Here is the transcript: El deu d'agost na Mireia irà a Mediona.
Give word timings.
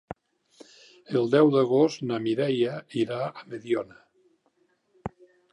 El 1.19 1.29
deu 1.35 1.51
d'agost 1.57 2.01
na 2.11 2.19
Mireia 2.25 2.79
irà 3.05 3.21
a 3.29 3.47
Mediona. 3.53 4.03